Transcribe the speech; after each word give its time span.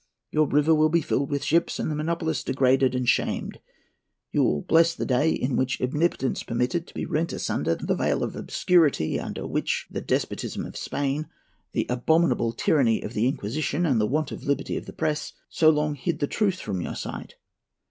Your 0.31 0.47
river 0.47 0.73
will 0.73 0.89
be 0.89 1.03
filled 1.03 1.29
with 1.29 1.43
ships, 1.43 1.77
and 1.77 1.91
the 1.91 1.95
monopolist 1.95 2.47
degraded 2.47 2.95
and 2.95 3.07
shamed. 3.07 3.59
You 4.31 4.43
will 4.43 4.63
bless 4.63 4.95
the 4.95 5.05
day 5.05 5.29
in 5.29 5.55
which 5.55 5.79
Omnipotence 5.79 6.41
permitted 6.41 6.87
to 6.87 6.93
be 6.95 7.05
rent 7.05 7.31
asunder 7.33 7.75
the 7.75 7.93
veil 7.93 8.23
of 8.23 8.35
obscurity, 8.35 9.19
under 9.19 9.45
which 9.45 9.85
the 9.91 10.01
despotism 10.01 10.65
of 10.65 10.75
Spain, 10.75 11.27
the 11.73 11.85
abominable 11.87 12.51
tyranny 12.51 13.03
of 13.03 13.13
the 13.13 13.27
Inquisition, 13.27 13.85
and 13.85 14.01
the 14.01 14.07
want 14.07 14.31
of 14.31 14.41
liberty 14.43 14.75
of 14.75 14.87
the 14.87 14.91
press, 14.93 15.33
so 15.49 15.69
long 15.69 15.93
hid 15.93 16.17
the 16.17 16.25
truth 16.25 16.57
from 16.59 16.81
your 16.81 16.95
sight. 16.95 17.35